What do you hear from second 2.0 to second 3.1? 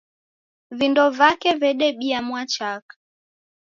mwachaka